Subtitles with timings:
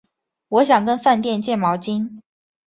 [0.47, 2.21] 我想跟饭店借毛巾